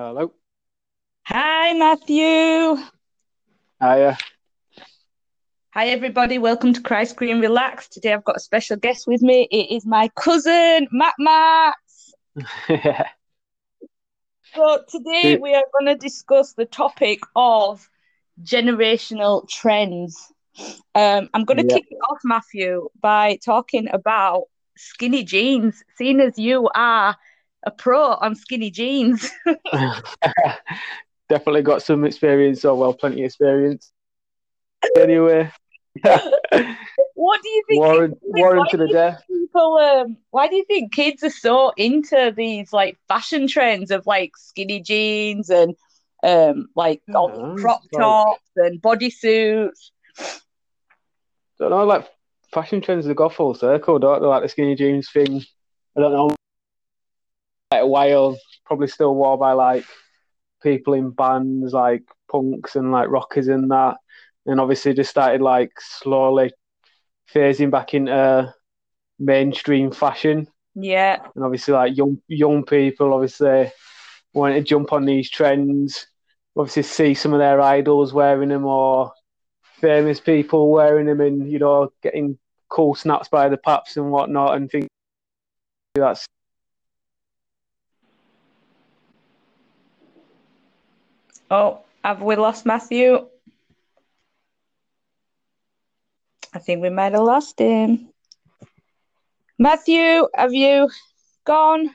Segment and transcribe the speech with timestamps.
[0.00, 0.32] Hello.
[1.26, 2.82] Hi, Matthew.
[3.80, 4.16] Hiya.
[5.74, 6.38] Hi, everybody.
[6.38, 7.86] Welcome to Christ Green Relax.
[7.88, 9.46] Today I've got a special guest with me.
[9.50, 12.14] It is my cousin, Matt Max.
[12.68, 13.08] yeah.
[14.54, 17.88] So, today we are going to discuss the topic of
[18.42, 20.32] generational trends.
[20.94, 21.74] Um, I'm going to Yeah.
[21.74, 24.44] kick it off, Matthew, by talking about
[24.76, 27.16] skinny jeans, seeing as you are
[27.64, 29.30] a pro on skinny jeans.
[31.28, 33.92] Definitely got some experience, or well, plenty of experience.
[34.96, 35.50] Anyway,
[36.02, 37.80] what do you think?
[37.80, 39.22] warrant, warrant to the death.
[39.28, 44.06] people um why do you think kids are so into these like fashion trends of
[44.06, 45.74] like skinny jeans and
[46.24, 49.90] um like all Yeah, crop like- tops and bodysuits
[51.58, 52.08] Don't know, like
[52.54, 54.26] fashion trends they go full circle, don't they?
[54.26, 55.42] Like the skinny jeans thing.
[55.96, 56.30] I don't know.
[57.70, 59.84] Like a while, probably still wore by like
[60.62, 63.96] people in bands, like punks and like rockers and that.
[64.46, 66.52] And obviously just started like slowly
[67.32, 68.52] phasing back into
[69.20, 70.48] mainstream fashion.
[70.74, 73.70] yeah and obviously like young young people obviously
[74.32, 76.06] wanting to jump on these trends
[76.56, 79.12] obviously see some of their idols wearing them or
[79.80, 84.56] famous people wearing them and you know getting cool snaps by the paps and whatnot
[84.56, 84.88] and think
[85.94, 86.24] that's
[91.50, 93.26] oh have we lost Matthew?
[96.54, 98.08] I think we might have lost him.
[99.58, 100.90] Matthew have you
[101.44, 101.94] gone?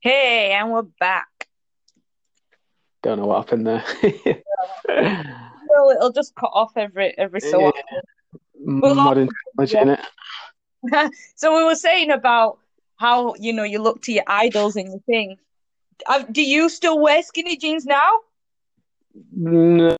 [0.00, 1.26] Hey and we're back.
[3.02, 3.84] Don't know what happened there.
[5.68, 7.68] Well, it'll just cut off every every so Yeah.
[7.68, 8.02] often.
[8.64, 9.98] Modern technology
[10.84, 11.10] innit?
[11.36, 12.58] so we were saying about
[12.96, 15.38] how you know you look to your idols and you think,
[16.06, 18.20] uh, do you still wear skinny jeans now?
[19.32, 19.96] No,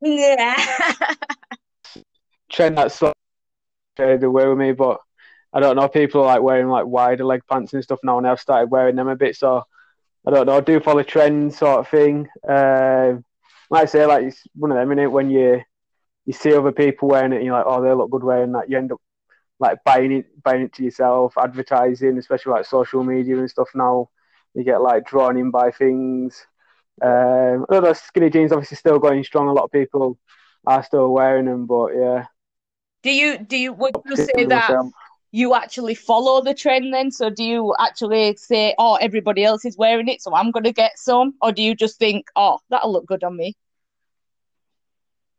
[0.00, 0.56] Yeah.
[2.50, 3.14] trend that's like
[3.96, 5.00] faded away with me but
[5.52, 8.26] I don't know people are like wearing like wider leg pants and stuff now and
[8.26, 9.64] I've started wearing them a bit so
[10.26, 13.24] I don't know I do follow trends sort of thing um
[13.70, 15.62] like I say like it's one of them innit when you
[16.26, 18.68] you see other people wearing it and you're like oh they look good wearing that.
[18.70, 19.00] You end up
[19.60, 24.08] like buying it buying it to yourself advertising especially like social media and stuff now.
[24.54, 26.46] You get like drawn in by things.
[27.02, 29.48] Um don't skinny jeans obviously still going strong.
[29.48, 30.18] A lot of people
[30.66, 32.26] are still wearing them but yeah.
[33.02, 34.72] Do you do you would you say that
[35.34, 37.10] you actually follow the trend then?
[37.10, 40.96] So do you actually say, oh, everybody else is wearing it, so I'm gonna get
[40.96, 43.56] some, or do you just think, oh, that'll look good on me?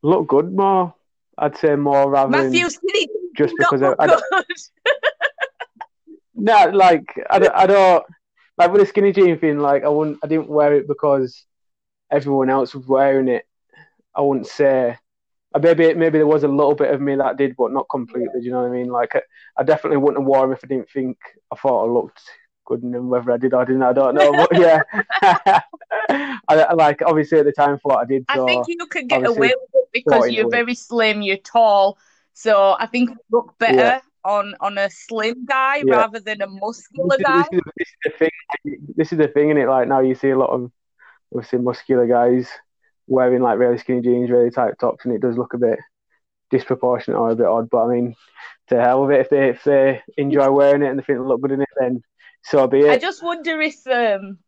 [0.05, 0.93] Look good more.
[1.37, 4.07] I'd say more rather Matthew, than skinny just because I, I
[6.35, 8.05] no, like I don't, I don't
[8.57, 9.59] like with the skinny jean thing.
[9.59, 11.45] Like I wouldn't, I didn't wear it because
[12.11, 13.45] everyone else was wearing it.
[14.15, 14.97] I wouldn't say.
[15.53, 18.39] uh, Maybe maybe there was a little bit of me that did, but not completely.
[18.39, 18.89] Do you know what I mean?
[18.89, 19.21] Like I,
[19.57, 21.17] I definitely wouldn't have worn if I didn't think
[21.51, 22.21] I thought I looked
[22.69, 23.09] them.
[23.09, 24.31] Whether I did or didn't, I don't know.
[24.31, 24.81] But yeah,
[26.49, 28.25] I, like obviously at the time thought I did.
[28.27, 31.97] I think you could get away with it because you're very slim, you're tall,
[32.33, 33.99] so I think you look better Yeah.
[34.23, 35.95] on on a slim guy Yeah.
[35.95, 37.45] rather than a muscular this, guy.
[37.51, 38.93] this, is, this is the thing.
[38.95, 39.67] This is the thing in it.
[39.67, 40.71] Like now, you see a lot of
[41.33, 42.49] obviously muscular guys
[43.07, 45.79] wearing like really skinny jeans, really tight tops, and it does look a bit
[46.51, 47.69] disproportionate or a bit odd.
[47.69, 48.15] But I mean,
[48.67, 49.21] to hell with it.
[49.21, 51.69] If they if they enjoy wearing it and they think they look good in it,
[51.79, 52.01] then
[52.45, 54.39] so be I just wonder if um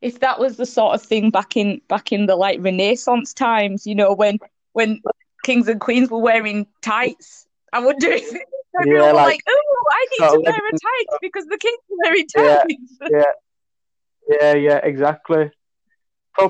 [0.00, 3.86] if that was the sort of thing back in back in the like Renaissance times,
[3.86, 4.38] you know, when
[4.72, 5.00] when
[5.44, 7.46] kings and queens were wearing tights.
[7.72, 8.24] I wonder if
[8.80, 11.78] everyone Yeah, were like like, "Oh, I need to wear a tight because the king's
[11.90, 12.64] wearing Yeah.
[12.68, 13.14] tights."
[14.28, 15.50] yeah, yeah, exactly.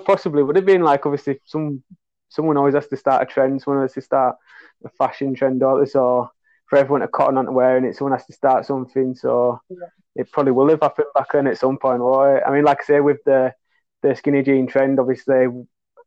[0.06, 1.82] Possibly would have been like obviously some
[2.28, 3.60] someone always has to start a trend.
[3.62, 4.36] Someone has to start
[4.84, 5.92] a fashion trend, or this?
[5.92, 6.30] So
[6.72, 9.14] for everyone to cotton on to wearing it, someone has to start something.
[9.14, 9.88] So Yeah.
[10.16, 12.00] it probably will have happened back then at some point.
[12.00, 12.42] Won't?
[12.46, 13.52] I mean, like I say, with the
[14.00, 15.48] the skinny jean trend, obviously,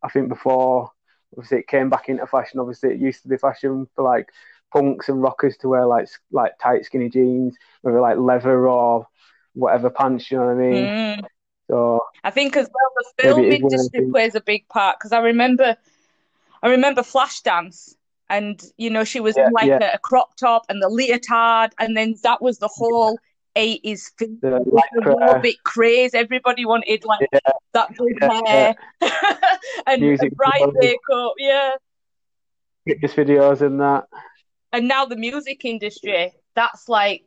[0.02, 0.90] I think before
[1.34, 2.60] obviously it came back into fashion.
[2.60, 4.28] Obviously, it used to be fashion for like
[4.74, 9.08] punks and rockers to wear like like tight skinny jeans, whether like leather or
[9.54, 10.32] whatever pants.
[10.32, 10.88] You know what I mean?
[10.88, 11.26] Mm.
[11.70, 15.78] So I think as well the film industry plays a big part because I remember,
[16.64, 17.94] I remember Flashdance,
[18.30, 19.92] and you know she was Yeah, in like yeah.
[19.92, 23.18] a, a crop top and the leotard, and then that was the whole
[23.56, 24.38] eighties thing.
[24.42, 26.14] the It was lycra, bit craze.
[26.14, 27.40] Everybody wanted like Yeah.
[27.74, 28.76] that Yeah, hair
[29.88, 31.72] and Music bright makeup, yeah.
[32.86, 34.06] fitness videos and that.
[34.74, 37.24] and now the music industry, that's like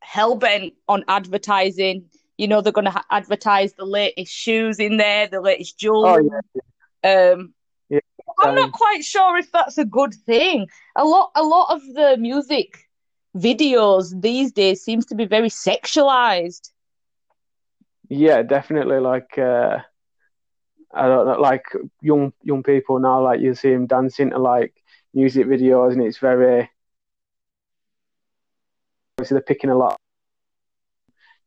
[0.00, 2.04] hell bent on advertising.
[2.38, 6.28] You know, they're going to ha- advertise the latest shoes in there, the latest jewelry.
[6.32, 6.40] Oh
[7.04, 7.32] yeah.
[7.32, 7.57] Um, Yeah.
[8.40, 10.68] I'm not quite sure if that's a good thing.
[10.96, 12.88] A lot, a lot of the music
[13.36, 16.70] videos these days seems to be very sexualized.
[18.08, 19.00] Yeah, definitely.
[19.00, 19.78] Like, uh,
[20.94, 21.64] I don't know, like
[22.00, 24.72] young young people now, like you see them dancing to like
[25.12, 26.70] music videos, and it's very
[29.18, 29.98] obviously they're picking a lot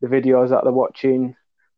[0.02, 1.36] the videos that they're watching,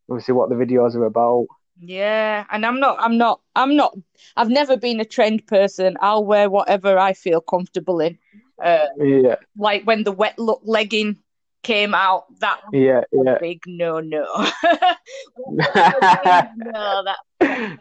[0.09, 1.47] obviously what the videos are about.
[1.79, 3.97] Yeah, and I'm not, I'm not, I'm not.
[4.37, 5.97] I've never been a trend person.
[6.01, 8.17] I'll wear whatever I feel comfortable in.
[8.63, 11.17] Uh, Yeah, like when the wet look legging
[11.63, 13.37] came out, that was yeah, a yeah.
[13.39, 14.25] big no no.
[15.47, 15.83] no,
[17.05, 17.17] that.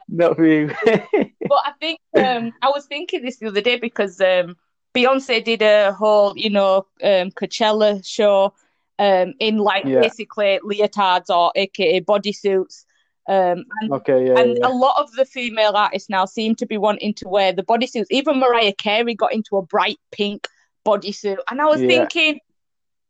[0.09, 0.71] Not for you.
[1.49, 4.57] But I think um, I was thinking this the other day because um,
[4.95, 8.55] Beyonce did a whole, you know, um, Coachella show
[8.99, 10.01] um, in like Yeah.
[10.01, 12.85] basically leotards or AKA bodysuits.
[13.29, 14.69] Um, and okay, yeah, and yeah.
[14.69, 18.07] a lot of the female artists now seem to be wanting to wear the bodysuits.
[18.11, 20.49] Even Mariah Carey got into a bright pink
[20.85, 21.39] bodysuit.
[21.51, 21.89] And I was Yeah.
[21.89, 22.41] thinking,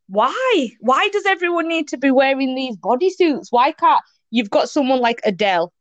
[0.08, 0.68] why?
[0.80, 3.46] Why does everyone need to be wearing these bodysuits?
[3.50, 5.72] Why can't you've got someone like Adele,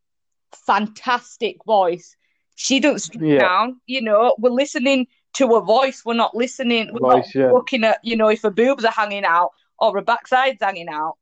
[0.65, 2.15] fantastic voice.
[2.55, 6.99] She doesn't strip down, you know, we're listening to a voice, we're not listening, we're
[6.99, 10.61] Voice, not looking at, you know, if her boobs are hanging out or her backside's
[10.61, 11.17] hanging out.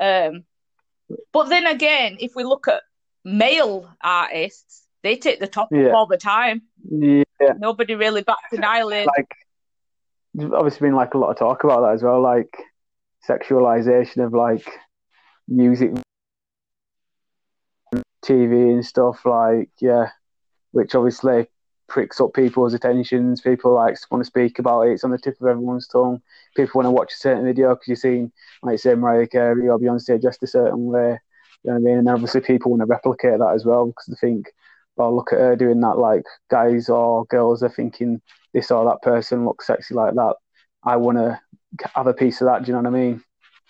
[0.00, 0.44] Um
[1.32, 2.82] but then again, if we look at
[3.24, 5.92] male artists, they take the top Yeah.
[5.92, 6.62] all the time.
[6.90, 7.24] Yeah,
[7.58, 9.06] Nobody really backs an eyelid.
[9.16, 9.34] like
[10.34, 12.54] there's obviously been like a lot of talk about that as well, like
[13.28, 14.64] sexualization of like
[15.48, 15.92] music,
[18.24, 19.24] TV and stuff.
[19.24, 20.10] Like yeah,
[20.72, 21.48] which obviously
[21.90, 23.42] pricks up people's attentions.
[23.42, 24.92] People like want to speak about it.
[24.92, 26.22] It's on the tip of everyone's tongue.
[26.56, 28.32] People want to watch a certain video because you've seen,
[28.62, 31.18] like say, Mariah Carey or Beyonce dressed a certain way.
[31.62, 31.98] You know what I mean?
[31.98, 34.46] And then obviously people want to replicate that as well because they think,
[34.96, 35.98] well, look at her doing that.
[35.98, 38.22] Like guys or girls are thinking
[38.54, 40.36] this or that person looks sexy like that.
[40.84, 41.38] I want to
[41.94, 42.62] have a piece of that.
[42.62, 43.22] Do you know what I mean?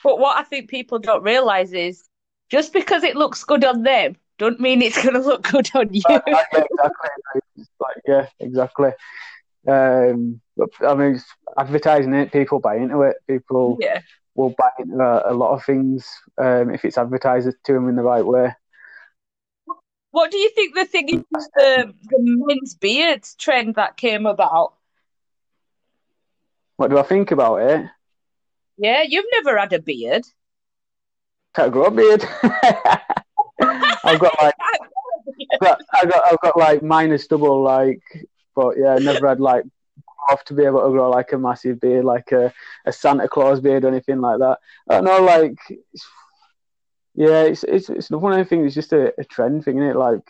[0.04, 2.08] But what I think people don't realize is
[2.50, 5.88] just because it looks good on them, don't mean it's going to look good on
[5.92, 6.02] you.
[6.08, 6.62] exactly.
[7.80, 8.90] Like yeah, exactly.
[9.66, 11.20] Um, but I mean,
[11.58, 13.16] advertising it, people buy into it.
[13.26, 14.00] People yeah.
[14.34, 17.96] will buy into a, a lot of things um, if it's advertised to them in
[17.96, 18.54] the right way.
[20.12, 24.74] What do you think the thing is the, the men's beards trend that came about?
[26.76, 27.86] What do I think about it?
[28.76, 30.24] Yeah, you've never had a beard.
[31.54, 32.24] Can't grow a beard.
[33.60, 34.54] I've got like
[35.60, 38.02] got, I've got I've got like minor stubble like,
[38.56, 39.64] but yeah, never had like
[40.28, 42.52] off to be able to grow like a massive beard, like a,
[42.86, 44.58] a Santa Claus beard or anything like that.
[44.88, 45.58] I don't know, like
[47.14, 48.66] yeah, it's it's it's not one of the things.
[48.66, 49.98] It's just a, a trend thing, is it?
[49.98, 50.20] Like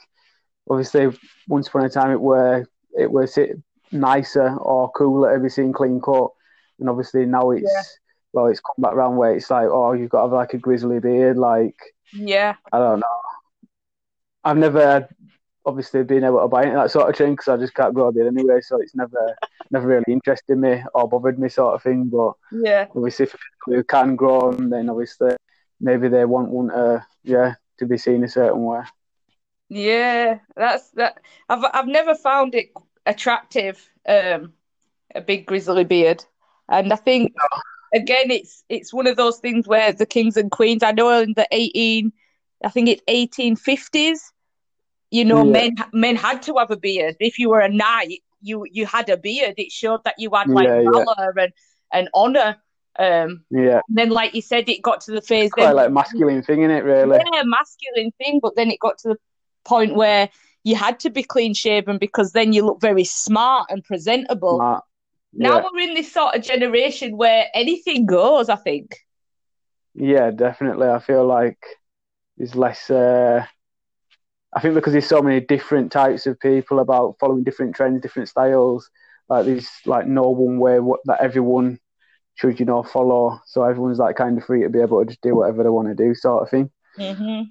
[0.68, 1.08] obviously,
[1.48, 2.66] once upon a time, it were
[2.98, 3.56] it was it
[3.92, 6.30] nicer or cooler to be seen clean cut,
[6.78, 7.82] and obviously now it's Yeah.
[8.32, 10.58] well, it's come back around where it's like, oh, you've got to have like a
[10.58, 11.76] grizzly beard, like
[12.12, 12.54] Yeah.
[12.72, 13.20] I don't know.
[14.42, 15.08] I've never
[15.70, 18.08] obviously being able to buy into that sort of thing because I just can't grow
[18.08, 19.34] a beard anyway, so it's never
[19.70, 22.06] never really interested me or bothered me sort of thing.
[22.06, 22.86] But Yeah.
[22.94, 23.36] obviously, if
[23.68, 25.36] you can grow them, then obviously
[25.80, 28.82] maybe they want one to yeah to be seen a certain way.
[29.68, 30.40] Yeah.
[30.56, 31.20] That's that.
[31.48, 32.70] I've I've never found it
[33.06, 33.88] attractive.
[34.08, 34.54] Um,
[35.14, 36.24] a big grizzly beard,
[36.68, 37.32] and I think
[37.94, 40.82] again, it's it's one of those things where the kings and queens.
[40.82, 42.12] I know in the eighteen,
[42.64, 44.32] I think it's eighteen fifties.
[45.10, 45.52] You know, Yeah.
[45.52, 47.16] men men had to have a beard.
[47.20, 49.54] If you were a knight, you you had a beard.
[49.58, 50.90] It showed that you had like Yeah, yeah.
[50.92, 51.52] valor and
[51.92, 52.56] and honor.
[52.98, 55.88] Um, Yeah, then like you said, it got to the phase it's quite then like
[55.88, 56.84] a masculine thing, is it?
[56.84, 57.18] Really?
[57.32, 59.16] yeah, masculine thing, but then it got to the
[59.64, 60.28] point where
[60.64, 64.56] you had to be clean shaven because then you look very smart and presentable.
[64.56, 64.84] Smart.
[65.32, 65.64] Now Yeah.
[65.72, 68.96] we're in this sort of generation where anything goes, I think.
[69.94, 70.88] Yeah, definitely.
[70.88, 71.58] I feel like
[72.36, 72.90] there's less.
[72.90, 73.46] Uh,
[74.52, 78.28] I think because there's so many different types of people about following different trends, different
[78.28, 78.90] styles.
[79.28, 81.78] Like there's like no one way what, that everyone
[82.34, 83.40] should you know follow.
[83.46, 85.88] So everyone's like kind of free to be able to just do whatever they want
[85.88, 86.70] to do, sort of thing.
[86.96, 87.42] hmm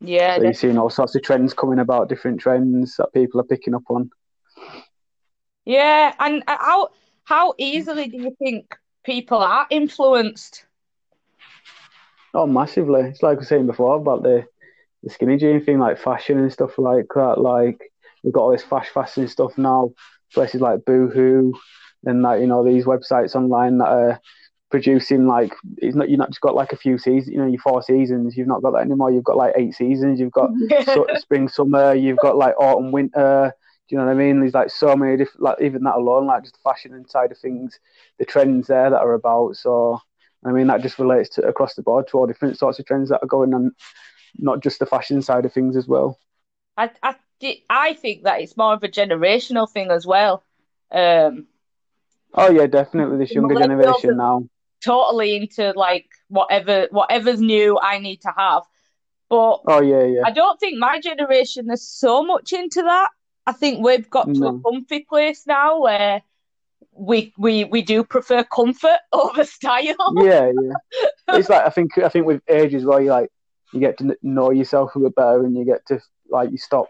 [0.00, 3.44] Yeah, So you're seeing all sorts of trends coming about, different trends that people are
[3.44, 4.10] picking up on.
[5.64, 6.14] yeah.
[6.18, 6.90] And how
[7.24, 10.66] how easily do you think people are influenced?
[12.34, 13.02] Oh, massively.
[13.02, 14.46] It's like I was saying before about the,
[15.06, 17.40] the skinny jean thing, like fashion and stuff like that.
[17.40, 17.90] Like
[18.22, 19.92] we've got all this fast fashion stuff now.
[20.34, 21.52] Places like Boohoo
[22.04, 24.20] and like you know these websites online that are
[24.68, 27.60] producing like it's not you're not just got like a few seasons you know your
[27.60, 30.50] four seasons you've not got that anymore you've got like eight seasons you've got
[31.16, 33.54] spring summer you've got like autumn winter
[33.88, 34.40] do you know what I mean?
[34.40, 37.30] There's like so many different, like even that alone, like just the fashion and side
[37.30, 37.78] of things,
[38.18, 39.56] the trends there that are about.
[39.56, 40.00] So,
[40.44, 43.10] I mean, that just relates to across the board to all different sorts of trends
[43.10, 43.72] that are going on,
[44.38, 46.18] not just the fashion side of things as well.
[46.76, 47.14] I I,
[47.68, 50.42] I think that it's more of a generational thing as well.
[50.90, 51.46] Um,
[52.34, 54.48] oh yeah, definitely this younger generation now.
[54.84, 58.62] Totally into like whatever whatever's new, I need to have.
[59.28, 60.22] But oh yeah, yeah.
[60.24, 63.10] I don't think my generation is so much into that.
[63.46, 66.22] I think we've got to a comfy place now where
[66.92, 70.14] we we we do prefer comfort over style.
[70.16, 71.36] Yeah, yeah.
[71.36, 73.30] it's like I think I think with age as well, you like
[73.72, 76.88] you get to know yourself a bit better, and you get to like you stop.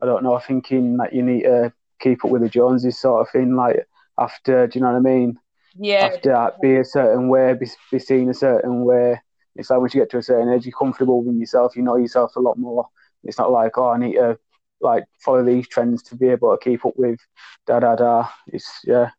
[0.00, 3.32] I don't know, thinking that you need to keep up with the Joneses sort of
[3.32, 3.56] thing.
[3.56, 3.86] Like
[4.18, 5.38] after, do you know what I mean?
[5.74, 6.06] Yeah.
[6.06, 9.20] After that, be a certain way, be, be seen a certain way.
[9.54, 11.76] It's like once you get to a certain age, you're comfortable with yourself.
[11.76, 12.88] You know yourself a lot more.
[13.24, 14.38] It's not like oh, I need to
[14.80, 17.18] like follow these trends to be able to keep up with
[17.66, 18.28] da da da.
[18.48, 19.10] It's yeah,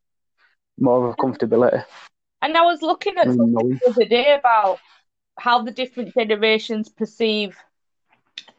[0.78, 1.84] more of a comfortability.
[2.42, 4.80] And I was looking at mm, something the other day about
[5.38, 7.58] how the different generations perceive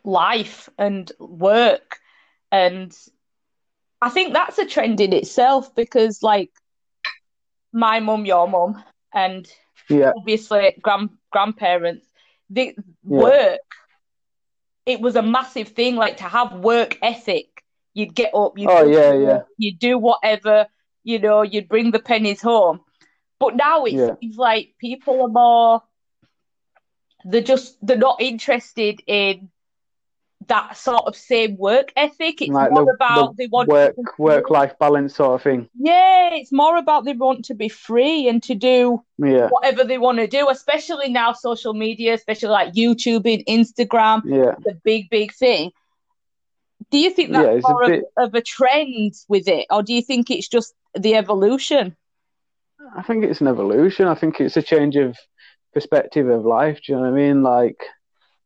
[0.04, 1.98] life and work,
[2.50, 2.96] and
[4.00, 6.50] I think that's a trend in itself because, like,
[7.72, 8.82] my mum, your mum,
[9.12, 9.46] and
[9.88, 10.12] yeah.
[10.16, 12.06] obviously grand grandparents,
[12.50, 13.18] the yeah.
[13.18, 13.60] work
[14.88, 17.62] it was a massive thing, like to have work ethic.
[17.92, 19.42] You'd get up, you'd, oh, yeah, yeah.
[19.58, 20.66] you'd do whatever,
[21.04, 22.80] you know, you'd bring the pennies home.
[23.38, 24.14] But now it's, yeah.
[24.22, 25.82] it's like people are more,
[27.30, 29.50] they're just, they're not interested in
[30.46, 32.40] that sort of same work ethic.
[32.40, 35.68] It's like more the, about the they want work work life balance sort of thing.
[35.78, 39.48] Yeah, it's more about they want to be free and to do yeah.
[39.48, 44.22] whatever they want to do, especially now social media, especially like YouTube and Instagram.
[44.24, 44.54] Yeah.
[44.60, 45.72] The big, big thing.
[46.90, 48.04] Do you think that's yeah, more a bit...
[48.16, 51.94] of, of a trend with it, or do you think it's just the evolution?
[52.96, 54.06] I think it's an evolution.
[54.06, 55.18] I think it's a change of
[55.72, 56.80] perspective of life.
[56.84, 57.42] Do you know what I mean?
[57.42, 57.84] Like,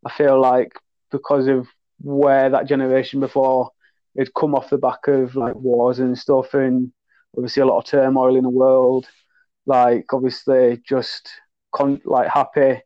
[0.05, 0.73] I feel like
[1.11, 1.69] because of
[2.01, 3.71] where that generation before
[4.19, 6.93] had come off the back of like wars and stuff, and
[7.37, 9.07] obviously a lot of turmoil in the world.
[9.65, 11.31] Like obviously just
[11.73, 12.81] con- like happy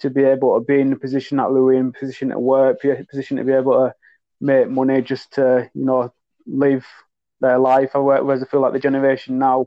[0.00, 2.78] to be able to be in the position that we were in, position to work,
[3.08, 3.94] position to be able to
[4.40, 6.12] make money, just to you know
[6.46, 6.86] live
[7.40, 7.90] their life.
[7.94, 9.66] Whereas I feel like the generation now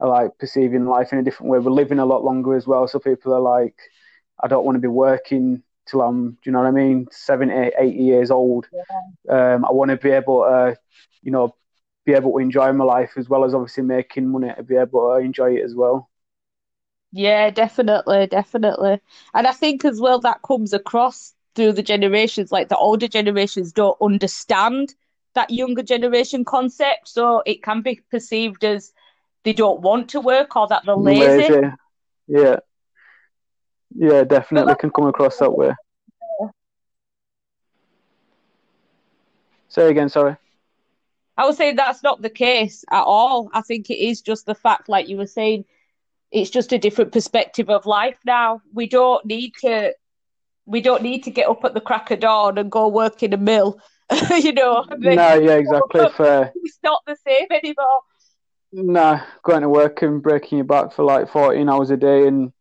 [0.00, 1.58] are like perceiving life in a different way.
[1.58, 3.76] We're living a lot longer as well, so people are like,
[4.42, 7.52] I don't want to be working till I'm, do you know what I mean, 70,
[7.78, 8.66] 80 years old.
[8.72, 9.54] Yeah.
[9.54, 10.76] Um, I want to be able to,
[11.22, 11.54] you know,
[12.04, 15.14] be able to enjoy my life as well as obviously making money to be able
[15.14, 16.10] to enjoy it as well.
[17.12, 19.00] Yeah, definitely, definitely.
[19.34, 22.50] And I think as well that comes across through the generations.
[22.50, 24.94] Like the older generations don't understand
[25.34, 28.92] that younger generation concept, so it can be perceived as
[29.44, 31.52] they don't want to work or that they're lazy.
[31.52, 31.68] lazy.
[32.26, 32.56] Yeah.
[33.96, 35.72] Yeah, definitely can come across that way.
[39.68, 40.36] Say again, sorry.
[41.36, 43.50] I would say that's not the case at all.
[43.52, 45.64] I think it is just the fact, like you were saying,
[46.30, 48.60] it's just a different perspective of life now.
[48.72, 49.94] We don't need to
[50.66, 53.32] we don't need to get up at the crack of dawn and go work in
[53.32, 53.78] a mill.
[54.30, 54.84] you know.
[54.98, 56.08] No, yeah, exactly.
[56.16, 56.52] Fair.
[56.56, 58.02] It's not the same anymore.
[58.74, 62.52] No, going to work and breaking your back for like fourteen hours a day and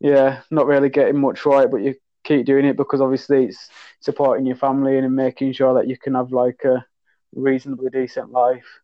[0.00, 1.94] yeah, not really getting much right, but you
[2.24, 3.68] keep doing it because obviously it's
[4.00, 6.84] supporting your family and making sure that you can have like a
[7.34, 8.80] reasonably decent life.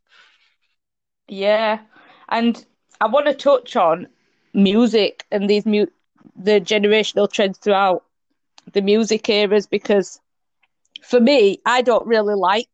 [1.28, 1.80] Yeah,
[2.28, 2.64] and
[3.00, 4.08] I want to touch on
[4.52, 5.86] music and these mu-
[6.36, 8.04] the generational trends throughout
[8.72, 10.20] the music eras because
[11.02, 12.68] for me, I don't really like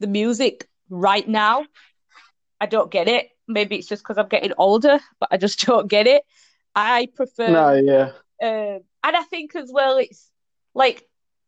[0.00, 1.64] the music right now.
[2.62, 3.30] I don't get it.
[3.48, 6.22] Maybe it's just because I'm getting older, but I just don't get it.
[6.76, 7.48] I prefer.
[7.48, 8.12] No, yeah.
[8.40, 10.30] Uh, and I think as well, it's
[10.72, 11.02] like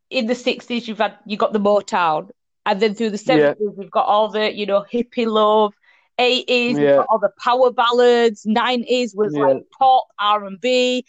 [0.09, 2.29] in the sixties, you've had you got the Motown,
[2.65, 3.73] and then through the seventies, yeah.
[3.77, 5.73] we've got all the you know hippie love.
[6.17, 7.03] Eighties, yeah.
[7.09, 8.45] all the power ballads.
[8.45, 9.45] Nineties was yeah.
[9.45, 11.05] like pop R and B,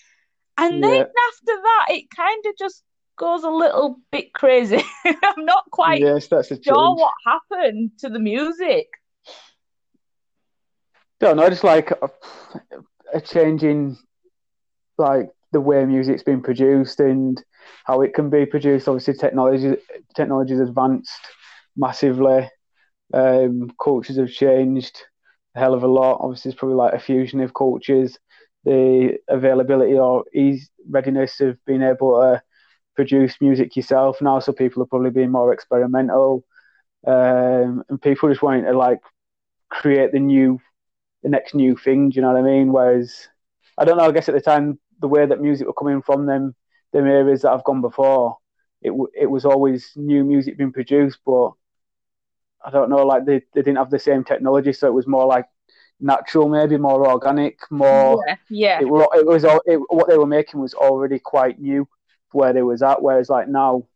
[0.56, 2.82] and then after that, it kind of just
[3.16, 4.82] goes a little bit crazy.
[5.04, 8.88] I'm not quite yes, that's sure what happened to the music.
[11.20, 12.10] Don't know, just like a,
[13.14, 13.96] a change in
[14.98, 17.42] like the way music's been produced and
[17.84, 18.88] how it can be produced.
[18.88, 19.76] Obviously, technology
[20.14, 21.20] technology has advanced
[21.76, 22.50] massively.
[23.14, 25.02] Um, cultures have changed.
[25.54, 26.18] a hell of a lot.
[26.20, 28.18] Obviously, it's probably like a fusion of cultures,
[28.64, 32.42] the availability or ease readiness of being able to
[32.94, 34.38] produce music yourself now.
[34.38, 36.44] So people are probably being more experimental,
[37.06, 39.00] um, and people just wanting to like
[39.70, 40.60] create the new,
[41.26, 42.08] the next new thing.
[42.08, 42.72] Do you know what I mean?
[42.72, 43.26] Whereas
[43.76, 44.04] I don't know.
[44.04, 46.54] I guess at the time, the way that music were coming from them,
[46.92, 48.36] them areas that I've gone before,
[48.80, 51.50] it it was always new music being produced, but
[52.64, 55.26] I don't know, like they, they didn't have the same technology, so it was more
[55.26, 55.46] like
[55.98, 58.24] natural, maybe more organic, more.
[58.24, 58.80] Yeah, yeah.
[58.82, 61.88] It, were, it was all it, what they were making was already quite new
[62.30, 63.02] where they was at.
[63.02, 63.88] Whereas like now,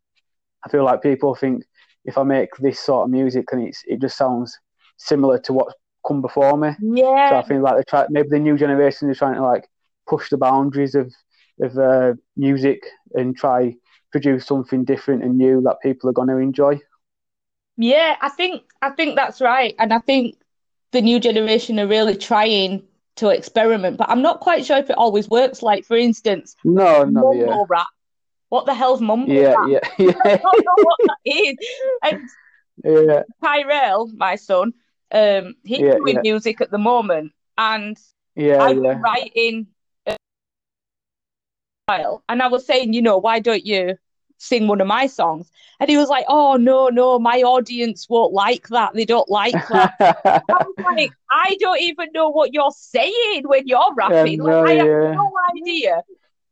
[0.64, 1.62] I feel like people think
[2.04, 4.58] if I make this sort of music and it's it just sounds
[4.96, 5.75] similar to what's
[6.07, 6.71] come before me.
[6.78, 7.30] Yeah.
[7.30, 9.69] So I think like they try maybe the new generation is trying to like
[10.09, 11.12] push the boundaries of
[11.61, 12.83] of uh, music
[13.14, 13.75] and try
[14.12, 16.80] produce something different and new that people are going to enjoy.
[17.76, 20.37] Yeah, I think I think that's right, and I think
[20.92, 24.99] the new generation are really trying to experiment, but I'm not quite sure if it
[24.99, 25.62] always works.
[25.62, 27.59] Like for instance, no, no, yeah.
[27.69, 27.88] rap.
[28.50, 29.71] What the hell's mumble Yeah, rap?
[29.71, 31.59] yeah, I yeah, don't know what that is.
[32.02, 32.30] And
[32.85, 34.73] yeah, Tyrell, my son,
[35.12, 36.22] um, he's Yeah, doing yeah.
[36.22, 37.96] music at the moment, and
[38.36, 38.82] yeah, I've yeah.
[38.82, 39.66] been writing
[40.06, 40.16] a
[41.86, 43.96] while, and I was saying, you know, why don't you
[44.38, 45.50] sing one of my songs?
[45.80, 48.94] And he was like, oh no, no, my audience won't like that.
[48.94, 49.92] They don't like that.
[50.50, 54.38] I was like, I don't even know what you're saying when you're rapping.
[54.38, 56.02] no, like, I have no idea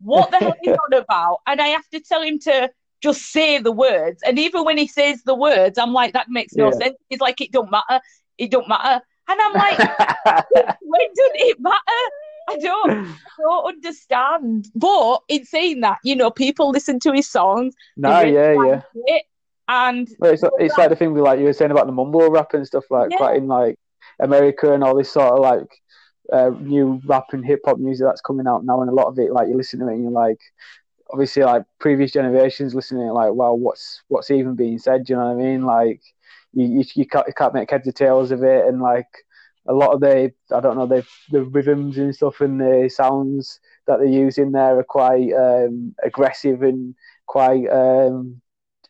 [0.01, 1.39] what the hell he's on about.
[1.47, 2.71] And I have to tell him to
[3.03, 4.23] just say the words.
[4.27, 6.71] And even when he says the words, I'm like, that makes no Yeah.
[6.71, 6.97] sense.
[7.09, 8.01] He's like, it don't matter.
[8.39, 9.03] It don't matter.
[9.29, 9.79] And I'm like,
[10.81, 12.03] when did it matter?
[12.49, 14.69] I don't, I don't understand.
[14.75, 17.75] But in saying that, you know, people listen to his songs.
[17.97, 18.81] no, yeah, yeah.
[18.95, 19.25] it,
[19.69, 22.31] and Well, it's, it's like the thing we like you were saying about the mumble
[22.31, 23.19] rap and stuff like Yeah.
[23.19, 23.79] quite in like
[24.19, 25.69] America and all this sort of like
[26.33, 29.19] uh, new rap and hip hop music that's coming out now, and a lot of
[29.19, 30.41] it like you listen to it and you're like,
[31.11, 35.05] obviously like previous generations listening like, wow, what's what's even being said?
[35.05, 35.63] Do you know what I mean?
[35.65, 36.01] Like
[36.53, 39.07] you you, you can't you can't make heads or tails of it, and like
[39.69, 43.61] a lot of the I don't know the the rhythms and stuff and the sounds
[43.87, 46.95] that they use in there are quite um, aggressive and
[47.27, 48.41] quite um,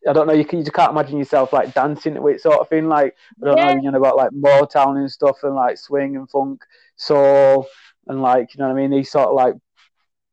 [0.09, 0.33] I don't know.
[0.35, 2.89] You can you can't imagine yourself like dancing to it, sort of thing.
[2.89, 3.65] Like I don't Yeah.
[3.75, 6.63] know, you know about like Motown and stuff, and like swing and funk,
[6.97, 7.67] soul,
[8.07, 8.91] and like you know what I mean.
[8.93, 9.55] These sort of like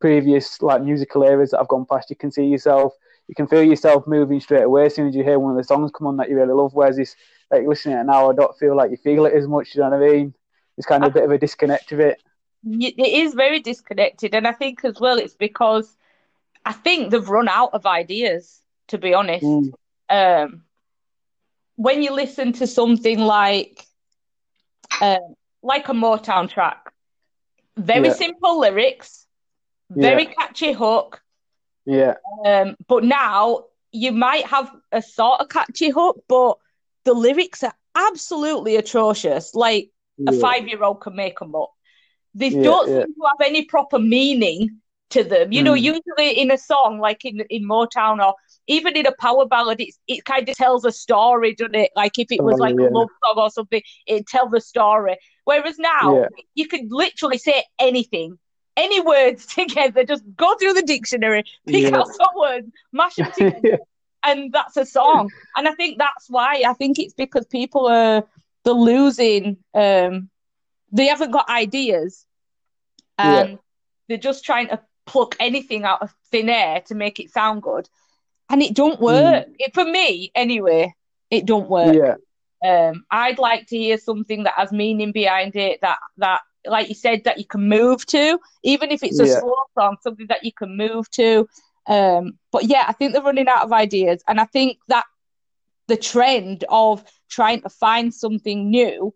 [0.01, 2.09] previous like musical eras that I've gone past.
[2.09, 2.93] You can see yourself,
[3.27, 5.63] you can feel yourself moving straight away as soon as you hear one of the
[5.63, 6.73] songs come on that you really love.
[6.73, 7.15] Whereas this,
[7.51, 9.75] like you're listening to it now, I don't feel like you feel it as much.
[9.75, 10.33] You know what I mean?
[10.77, 12.19] It's kind of a bit of a disconnect of it.
[12.65, 14.35] it is very disconnected.
[14.35, 15.95] And I think as well, it's because
[16.65, 19.45] I think they've run out of ideas, to be honest.
[19.45, 19.73] Mm.
[20.09, 20.63] Um,
[21.75, 23.85] when you listen to something like,
[25.01, 25.17] uh,
[25.61, 26.91] like a Motown track,
[27.77, 28.13] very Yeah.
[28.13, 29.27] simple lyrics,
[29.89, 31.21] very catchy hook,
[31.85, 36.57] Yeah, Um, but now you might have a sort of catchy hook, but
[37.05, 39.53] the lyrics are absolutely atrocious.
[39.55, 39.89] Like
[40.27, 41.71] a five year old can make them up.
[42.33, 43.05] They Yeah, don't yeah.
[43.05, 45.51] seem to have any proper meaning to them.
[45.53, 45.81] You know, Mm.
[45.81, 48.35] usually in a song, like in, in Motown or
[48.67, 51.91] even in a power ballad, it's, it kind of tells a story, doesn't it?
[51.95, 52.87] Like if it was Oh, like yeah.
[52.89, 55.17] a love song or something, it tells the story.
[55.45, 56.27] Whereas now, Yeah.
[56.55, 58.37] you can literally say anything,
[58.77, 61.97] any words together, just go through the dictionary, pick Yeah.
[61.97, 63.79] out some words, mash them together,
[64.23, 65.29] and that's a song.
[65.55, 66.63] And I think that's why.
[66.67, 68.23] I think it's because people are
[68.63, 69.57] they're losing.
[69.73, 70.29] Um,
[70.91, 72.25] they haven't got ideas,
[73.19, 73.41] Yeah.
[73.43, 73.59] and
[74.07, 77.87] they're just trying to pluck anything out of thin air to make it sound good,
[78.49, 79.47] and it don't work.
[79.59, 80.93] It, for me, anyway,
[81.29, 81.95] it don't work.
[81.95, 82.15] yeah,
[82.89, 86.95] Um, I'd like to hear something that has meaning behind it, that that, like you
[86.95, 89.39] said, that you can move to, even if it's a Yeah.
[89.39, 91.47] slow song, something that you can move to.
[91.87, 95.05] Um, but yeah, I think they're running out of ideas, and I think that
[95.87, 99.13] the trend of trying to find something new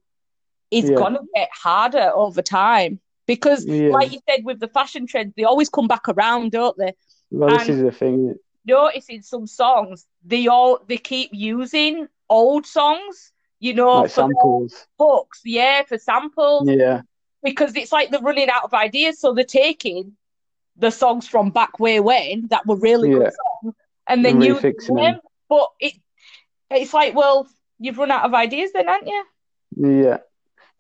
[0.70, 0.98] is Yeah.
[0.98, 3.90] gonna get harder over time because, Yeah.
[3.90, 6.94] like you said, with the fashion trends, they always come back around, don't they?
[7.32, 8.36] Well, this And- is the thing.
[8.66, 14.88] Noticing some songs, they all they keep using old songs, you know, Like for samples.
[15.00, 17.02] hooks, yeah, for samples, Yeah,
[17.44, 20.16] because it's like they're running out of ideas, so they're taking
[20.78, 23.18] the songs from back way when that were really Yeah.
[23.18, 23.76] good songs,
[24.08, 24.74] and then you them.
[24.96, 25.20] them.
[25.50, 25.94] But it,
[26.72, 27.48] it's like, well,
[27.80, 29.26] you've run out of ideas, then, aren't you?
[29.78, 30.18] yeah.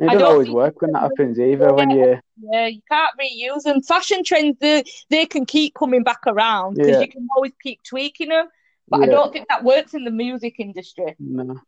[0.02, 1.74] It doesn't don't always work when that happens either.
[1.74, 3.82] When you, Yeah, you can't reuse them.
[3.82, 7.02] Fashion trends, they, they can keep coming back around because Yeah.
[7.02, 8.48] you can always keep tweaking them.
[8.88, 11.15] But I don't think that works in the music industry.
[11.19, 11.60] no.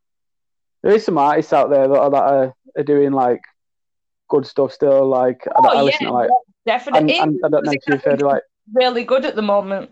[0.81, 3.41] There is some artists out there that are, that are, are doing like
[4.31, 5.07] good stuff still.
[5.07, 6.29] Like I, Oh, I yeah, listen to like
[6.65, 7.19] definitely.
[7.19, 9.91] and, and I don't know if you've heard like really good at the moment.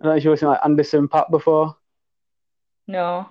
[0.00, 1.74] I don't know if you've listened to like Anderson Paak before.
[2.86, 3.28] No.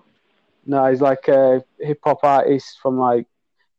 [0.65, 3.27] No, he's like a hip hop artist from like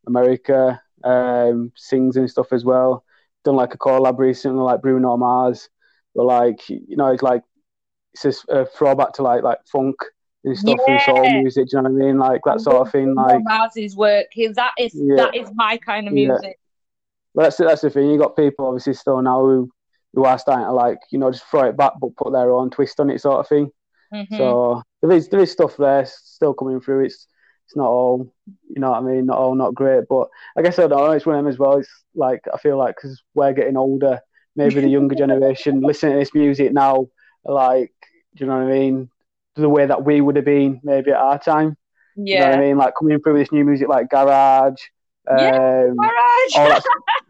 [0.07, 0.81] America.
[1.05, 3.05] Um, sings and stuff as well.
[3.45, 5.69] Done like a collab recently, like Bruno Mars.
[6.15, 7.43] But like you know, it's like
[8.15, 9.97] it's just a throwback to like like funk
[10.47, 11.41] and stuff and soul Yeah.
[11.43, 11.69] music.
[11.69, 12.19] Do you know what I mean?
[12.19, 13.15] Like that sort of thing.
[13.15, 14.27] Like Mars's work.
[14.55, 15.17] That is Yeah.
[15.17, 16.29] that is my kind of Yeah.
[16.29, 16.59] music.
[17.35, 18.09] But that's that's the thing.
[18.11, 19.71] You got people obviously still now who
[20.15, 22.71] who are starting to like you know just throw it back but put their own
[22.71, 23.71] twist on it sort of thing.
[24.15, 24.37] Mhm.
[24.39, 27.05] So there is there is stuff there still coming through.
[27.05, 27.27] It's
[27.67, 28.33] it's not all
[28.69, 29.27] you know what I mean.
[29.27, 31.11] Not all not great, but I guess I don't know.
[31.11, 31.79] It's one of them as well.
[31.79, 34.21] It's like I feel like because we're getting older,
[34.55, 37.09] maybe the younger generation listening to this music now,
[37.45, 37.93] like
[38.37, 39.11] do you know what I mean?
[39.57, 41.77] The way that we would have been maybe at our time.
[42.15, 42.59] You know what yeah.
[42.59, 42.77] I mean?
[42.79, 44.81] Like coming through this new music like garage.
[45.29, 46.57] Yeah, Um, Garage.
[46.57, 46.85] all that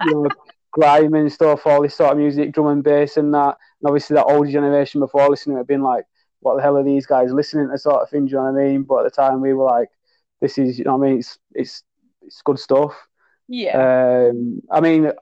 [0.05, 0.29] you know,
[0.73, 3.57] grime and stuff, all this sort of music, drum and bass and that.
[3.81, 6.05] And obviously that older generation before listening it been like,
[6.41, 8.61] what the hell are these guys listening to sort of thing, do you know what
[8.61, 8.83] I mean?
[8.83, 9.89] But at the time we were like,
[10.41, 11.19] this is, you know what I mean?
[11.21, 11.83] It's, it's,
[12.23, 12.95] it's good stuff.
[13.49, 14.29] yeah.
[14.31, 15.13] Um, I mean,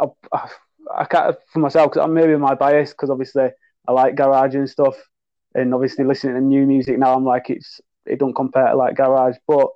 [0.00, 0.48] I, I,
[0.96, 3.50] I can't, for myself, because I'm maybe my bias, because obviously
[3.88, 4.94] I like garage and stuff.
[5.54, 8.96] And obviously listening to new music now, I'm like, it's, it don't compare to like
[8.96, 9.68] garage, but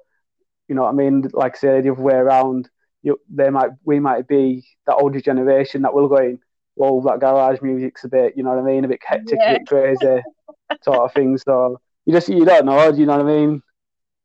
[0.68, 1.28] you know what I mean?
[1.32, 2.68] Like I say, the other way around,
[3.02, 6.40] you, they might, we might be that older generation that will go in,
[6.76, 8.84] well, that garage music's a bit, you know what I mean?
[8.84, 9.54] A bit hectic, Yeah.
[9.54, 10.22] a bit crazy,
[10.82, 11.38] sort of thing.
[11.38, 13.62] So you just, you don't know, do you know what I mean?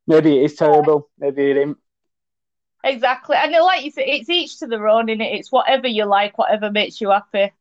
[0.08, 1.78] Maybe it is terrible, maybe it ain't.
[2.84, 3.38] Exactly.
[3.38, 5.40] And like you said, it's each to their own, innit?
[5.40, 7.52] It's whatever you like, whatever makes you happy.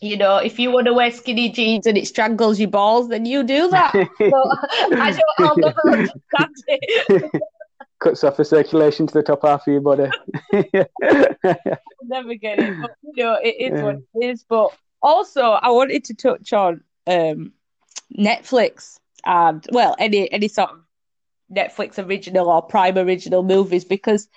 [0.00, 3.26] You know, if you want to wear skinny jeans and it strangles your balls, then
[3.26, 3.92] you do that.
[4.18, 4.50] So
[4.96, 7.42] I don't, I'll never understand it.
[7.98, 10.08] Cuts off the circulation to the top half of your body.
[12.02, 12.80] Never get it.
[12.80, 14.44] But, you know, it is what it is.
[14.48, 14.70] But
[15.02, 17.52] also, I wanted to touch on um,
[18.16, 20.80] Netflix and, well, any any sort of
[21.52, 24.28] Netflix original or Prime original movies because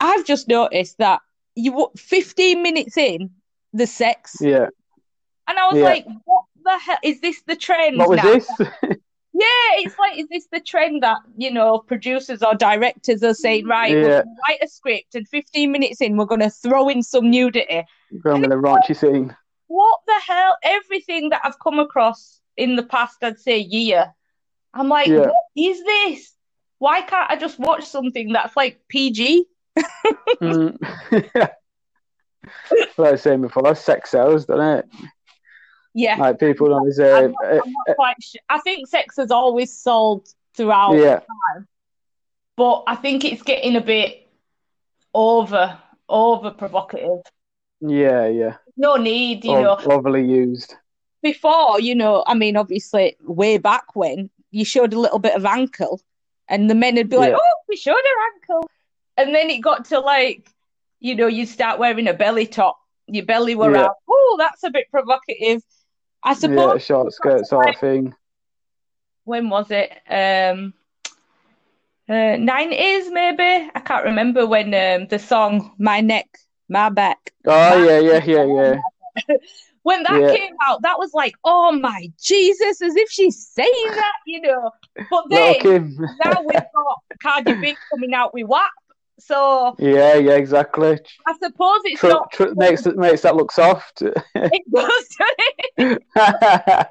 [0.00, 1.20] I've just noticed that
[1.54, 3.30] you 15 minutes in
[3.72, 4.66] the sex, yeah.
[5.48, 5.84] and I was Yeah.
[5.84, 8.32] like, what the hell is this the trend What was now?
[8.32, 8.50] this?
[9.32, 9.46] Yeah,
[9.78, 13.92] it's like, is this the trend that, you know, producers or directors are saying, right,
[13.92, 14.02] Yeah.
[14.22, 17.84] gonna write a script and 15 minutes in, we're going to throw in some nudity.
[18.24, 19.34] Going with a raunchy scene.
[19.68, 20.56] What the hell?
[20.64, 24.12] Everything that I've come across in the past, I'd say, year,
[24.74, 25.28] I'm like, Yeah.
[25.28, 26.34] what is this?
[26.78, 29.46] Why can't I just watch something that's like PG?
[30.42, 30.76] Mm.
[32.96, 34.88] like I was saying before, sex sells, doesn't it?
[35.92, 38.40] Yeah, Like people always, I'm uh, not, I'm not quite sure.
[38.48, 41.20] I think sex has always sold throughout, yeah,
[42.56, 44.28] but I think it's getting a bit
[45.14, 47.22] over, over provocative.
[47.80, 48.56] yeah, yeah.
[48.76, 49.78] No need, you O- know.
[49.86, 50.74] overly used.
[51.22, 55.44] before, you know, I mean, obviously, way back when you showed a little bit of
[55.44, 56.00] ankle,
[56.48, 57.38] and the men would be like, Yeah.
[57.38, 58.70] "Oh, we showed her ankle,"
[59.16, 60.48] and then it got to like,
[61.00, 63.84] you know, you start wearing a belly top, your belly were Yeah.
[63.86, 63.96] out.
[64.08, 65.62] Oh, that's a bit provocative.
[66.22, 66.72] I suppose.
[66.74, 68.14] Yeah, short skirt sort of thing.
[69.24, 69.90] When was it?
[70.08, 70.74] Um,
[72.08, 73.70] uh, nineties maybe.
[73.74, 76.28] I can't remember when um the song "My Neck,
[76.68, 79.36] My Back." Oh yeah, yeah, yeah, yeah.
[79.82, 80.32] When that Yeah.
[80.36, 84.70] came out, that was like, oh my Jesus, as if she's saying that, you know.
[85.08, 85.62] But then
[86.18, 88.70] now we've got Cardi B coming out with WAP.
[89.20, 90.98] So Yeah, yeah, exactly.
[91.26, 94.02] I suppose it's Tr- not tr- makes it makes that look soft.
[94.34, 95.08] it does,
[95.76, 96.88] doesn't it?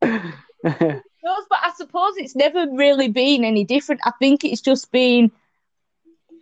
[0.66, 4.00] It does, but I suppose it's never really been any different.
[4.04, 5.30] I think it's just been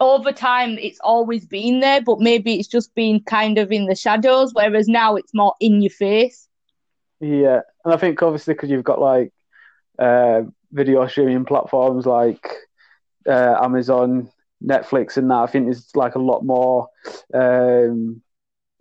[0.01, 3.95] over time it's always been there, but maybe it's just been kind of in the
[3.95, 6.49] shadows, whereas now it's more in your face.
[7.21, 9.33] Yeah, and I think obviously because you've got like
[9.99, 12.49] uh, video streaming platforms like
[13.29, 14.29] uh, Amazon,
[14.65, 16.89] Netflix, and that, I think there's like a lot more,
[17.35, 18.23] um,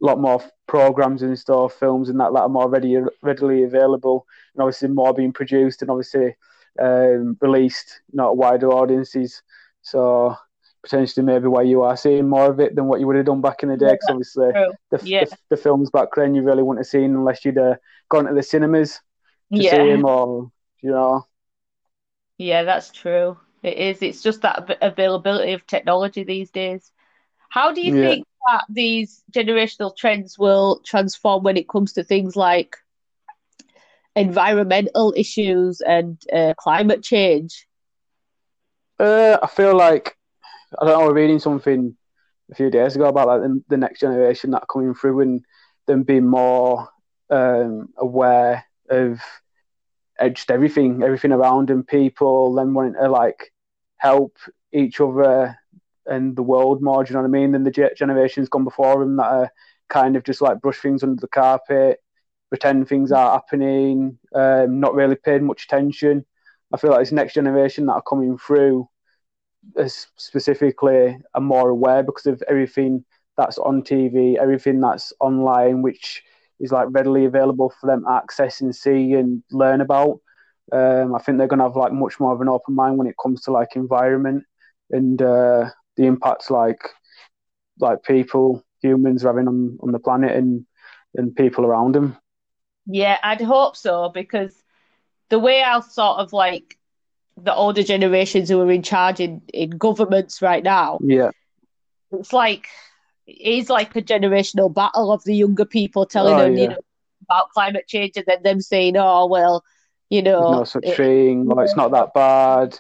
[0.02, 4.62] lot more programs and stuff, films and that that are more ready readily available, and
[4.64, 6.36] obviously more being produced and obviously
[6.80, 9.42] um, released, you know, wider audiences.
[9.82, 10.36] So
[10.84, 13.42] potentially maybe why you are seeing more of it than what you would have done
[13.42, 14.52] back in the day, because obviously
[14.92, 15.26] the, Yeah.
[15.26, 17.76] the, the films back then you really wouldn't have seen unless you'd uh,
[18.10, 19.00] gone to the cinemas
[19.56, 19.86] to see Yeah.
[19.88, 21.26] them or you know
[22.38, 23.38] Yeah, that's true.
[23.64, 24.02] It is.
[24.02, 26.92] It's just that availability of technology these days.
[27.50, 28.08] How do you Yeah.
[28.08, 32.78] think that these generational trends will transform when it comes to things like
[34.16, 37.68] environmental issues and uh, climate change?
[39.00, 40.16] uh, I feel like
[40.82, 41.96] I don't know reading something
[42.52, 45.42] a few days ago about like the, the next generation that coming through and
[45.88, 46.88] them being more
[47.30, 49.20] um, aware of
[50.30, 53.52] just everything, everything around and people, then wanting to like
[53.98, 54.38] help
[54.74, 55.58] each other
[56.06, 57.04] and the world more.
[57.04, 57.52] Do you know what I mean?
[57.52, 59.52] Than the generations gone before them that are
[59.90, 62.00] kind of just like brush things under the carpet,
[62.50, 66.26] pretend things are happening, um, not really paying much attention.
[66.74, 68.88] I feel like this next generation that are coming through
[70.18, 73.06] specifically are more aware because of everything
[73.38, 76.24] that's on TV, everything that's online, which
[76.62, 80.20] is like readily available for them to access and see and learn about.
[80.72, 83.08] Um, I think they're going to have like much more of an open mind when
[83.08, 84.46] it comes to like environment
[84.92, 86.82] and uh, the impacts like
[87.80, 90.66] like people, humans are having on, on the planet and
[91.16, 92.18] and people around them.
[92.86, 94.56] Yeah, I'd hope so because
[95.30, 96.78] the way I sort of like
[97.38, 101.00] the older generations who are in charge in, in governments right now.
[101.02, 101.32] Yeah.
[102.12, 102.68] It's like
[103.40, 106.62] is like a generational battle of the younger people telling oh, them, yeah.
[106.62, 106.78] you know,
[107.30, 109.64] about climate change and then them saying, Oh well,
[110.10, 112.78] you know There's no such it, thing, well it's not that bad.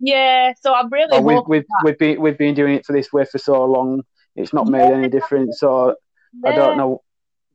[0.00, 3.12] Yeah, so I'm really oh, we've we've, we've been we've been doing it for this
[3.12, 4.04] way for so long.
[4.36, 4.94] It's not made yeah.
[4.94, 5.58] any difference.
[5.58, 5.96] So
[6.44, 6.50] yeah.
[6.50, 7.02] I don't know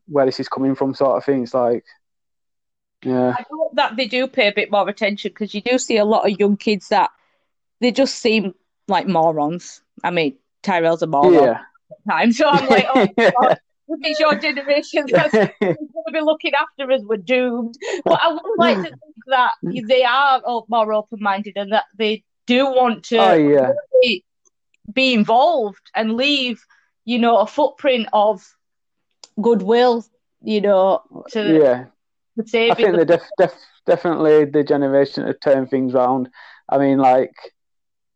[0.07, 1.43] where this is coming from, sort of thing.
[1.43, 1.85] It's like
[3.03, 3.35] yeah.
[3.37, 6.05] I hope that they do pay a bit more attention because you do see a
[6.05, 7.11] lot of young kids that
[7.79, 8.53] they just seem
[8.87, 9.81] like morons.
[10.03, 11.59] I mean, Tyrell's a moron yeah.
[12.09, 16.91] Time, so I'm like, oh, God, it's your generation that's going to be looking after
[16.91, 17.77] us, we're doomed.
[18.03, 19.87] But I would like to think that mm.
[19.87, 23.71] they are more open minded and that they do want to oh, yeah.
[24.01, 24.23] be,
[24.91, 26.63] be involved and leave,
[27.05, 28.45] you know, a footprint of
[29.41, 30.05] goodwill,
[30.41, 31.85] you know, to yeah
[32.37, 36.29] I think they're def- def- definitely the generation to turn things around.
[36.67, 37.33] I mean, like,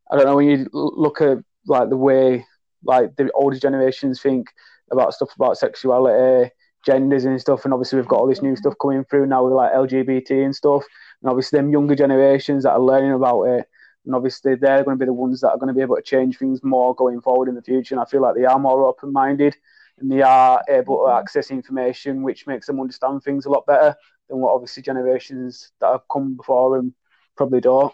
[0.10, 2.46] I don't know when you look at like the way
[2.84, 4.48] like the older generations think
[4.92, 6.52] about stuff about sexuality,
[6.86, 8.58] genders and stuff, and obviously we've got all this new mm-hmm.
[8.58, 10.84] stuff coming through now with like LGBT and stuff,
[11.22, 13.68] and obviously them younger generations that are learning about it,
[14.08, 16.02] and obviously they're going to be the ones that are going to be able to
[16.02, 17.94] change things more going forward in the future.
[17.94, 19.56] And I feel like they are more open minded
[20.00, 21.20] and they are able to mm-hmm.
[21.20, 23.96] access information which makes them understand things a lot better
[24.30, 26.96] than what obviously generations that have come before them
[27.36, 27.94] probably don't.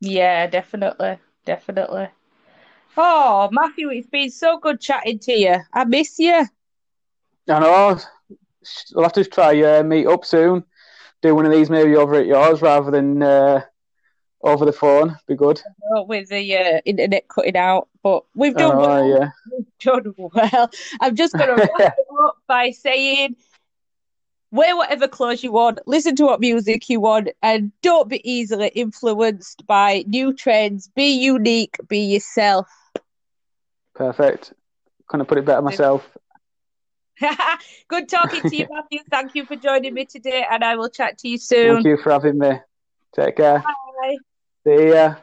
[0.00, 2.08] Yeah, definitely, definitely.
[2.96, 5.56] Oh, Matthew, it's been so good chatting to you.
[5.72, 6.46] I miss you.
[7.48, 7.98] I know.
[8.94, 10.64] We'll have to try uh, meet up soon.
[11.22, 13.62] Do one of these maybe over at yours rather than uh,
[14.42, 15.16] over the phone.
[15.26, 15.60] Be good.
[16.06, 19.08] With the uh, internet cutting out, but we've done oh, well.
[19.08, 19.30] Yeah.
[19.52, 20.70] We've done well.
[21.00, 23.36] I'm just going to wrap it up by saying
[24.50, 28.68] wear whatever clothes you want, listen to what music you want, and don't be easily
[28.68, 30.88] influenced by new trends.
[30.94, 32.68] Be unique, be yourself.
[33.94, 34.52] Perfect.
[35.08, 36.08] Couldn't put it better myself.
[37.88, 39.00] Good talking to you, Matthew.
[39.10, 41.74] Thank you for joining me today, and I will chat to you soon.
[41.74, 42.60] Thank you for having me.
[43.14, 43.58] Take care.
[43.58, 44.16] Bye.
[44.64, 45.16] See ya.